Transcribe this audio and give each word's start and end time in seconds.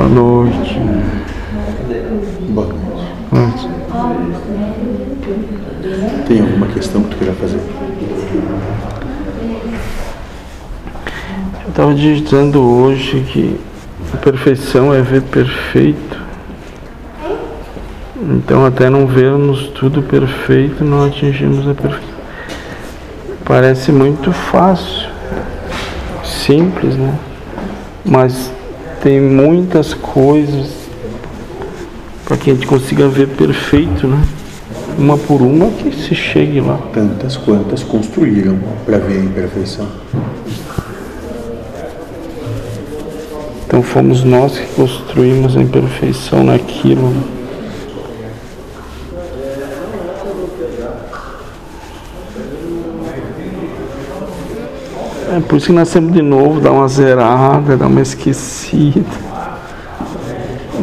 Boa 0.00 0.08
noite. 0.08 0.80
Boa 2.48 2.66
noite. 2.66 3.68
Tem 6.26 6.40
alguma 6.40 6.68
questão 6.68 7.02
que 7.02 7.10
tu 7.10 7.16
queira 7.18 7.34
fazer? 7.34 7.60
Eu 11.62 11.68
estava 11.68 11.94
digitando 11.94 12.62
hoje 12.62 13.20
que 13.30 13.60
a 14.14 14.16
perfeição 14.16 14.94
é 14.94 15.02
ver 15.02 15.20
perfeito. 15.20 16.18
Então, 18.22 18.64
até 18.64 18.88
não 18.88 19.06
vermos 19.06 19.68
tudo 19.68 20.00
perfeito, 20.02 20.82
não 20.82 21.04
atingimos 21.04 21.68
a 21.68 21.74
perfeição. 21.74 22.14
Parece 23.44 23.92
muito 23.92 24.32
fácil, 24.32 25.10
simples, 26.24 26.96
né? 26.96 27.14
Mas 28.02 28.50
tem 29.02 29.20
muitas 29.20 29.94
coisas 29.94 30.68
para 32.24 32.36
que 32.36 32.50
a 32.50 32.54
gente 32.54 32.66
consiga 32.66 33.08
ver 33.08 33.28
perfeito, 33.28 34.06
né? 34.06 34.22
Uma 34.98 35.16
por 35.16 35.40
uma 35.40 35.70
que 35.70 35.90
se 35.90 36.14
chegue 36.14 36.60
lá. 36.60 36.78
Tantas 36.92 37.36
quantas 37.36 37.82
construíram 37.82 38.58
para 38.84 38.98
ver 38.98 39.20
a 39.20 39.24
imperfeição. 39.24 39.88
Então 43.66 43.82
fomos 43.82 44.22
nós 44.22 44.58
que 44.58 44.66
construímos 44.74 45.56
a 45.56 45.62
imperfeição 45.62 46.44
naquilo. 46.44 47.14
É 55.32 55.38
por 55.40 55.56
isso 55.56 55.66
que 55.66 55.72
nascemos 55.72 56.12
de 56.12 56.22
novo, 56.22 56.60
dá 56.60 56.72
uma 56.72 56.88
zerada, 56.88 57.76
dá 57.76 57.86
uma 57.86 58.00
esquecida. 58.00 59.04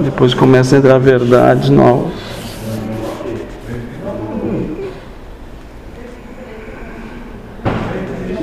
Depois 0.04 0.34
começa 0.34 0.76
a 0.76 0.80
entrar 0.80 0.98
verdades 1.00 1.70
novas. 1.70 2.14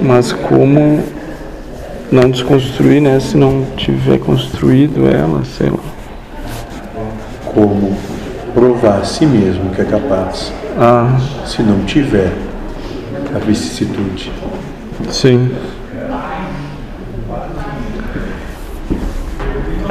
Mas 0.03 0.33
como 0.33 1.03
não 2.13 2.31
desconstruir, 2.31 3.01
né? 3.01 3.19
Se 3.21 3.37
não 3.37 3.65
tiver 3.77 4.19
construído 4.19 5.09
ela, 5.09 5.43
sei 5.45 5.71
lá. 5.71 5.79
Como 7.47 7.97
provar 8.53 8.99
a 9.01 9.05
si 9.05 9.25
mesmo 9.27 9.71
que 9.71 9.81
é 9.81 9.85
capaz, 9.85 10.53
Ah, 10.79 11.17
se 11.47 11.63
não 11.63 11.85
tiver 11.85 12.33
a 13.35 13.39
vicissitude. 13.39 14.33
sim. 15.11 15.51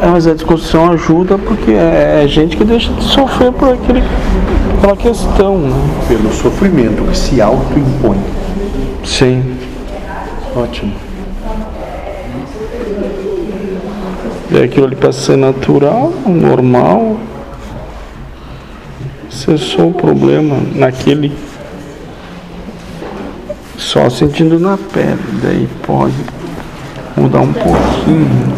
Mas 0.07 0.27
a 0.27 0.33
desconstrução 0.33 0.91
ajuda 0.91 1.37
porque 1.37 1.71
é, 1.71 2.21
é 2.23 2.27
gente 2.27 2.57
que 2.57 2.63
deixa 2.63 2.91
de 2.93 3.03
sofrer 3.03 3.51
por 3.51 3.73
aquele, 3.73 4.03
aquela 4.77 4.97
questão, 4.97 5.57
né? 5.57 5.75
Pelo 6.07 6.31
sofrimento 6.33 7.03
que 7.03 7.17
se 7.17 7.41
autoimpõe. 7.41 8.17
Sim. 9.03 9.57
Ótimo. 10.55 10.93
E 14.51 14.61
aquilo 14.61 14.85
ali 14.85 14.95
para 14.95 15.11
ser 15.11 15.35
natural, 15.35 16.13
normal. 16.25 17.17
Cessou 19.29 19.89
o 19.89 19.93
problema 19.93 20.57
naquele. 20.75 21.31
Só 23.77 24.09
sentindo 24.09 24.59
na 24.59 24.77
pele. 24.77 25.17
Daí 25.41 25.67
pode 25.81 26.13
mudar 27.17 27.41
um 27.41 27.51
pouquinho. 27.51 28.51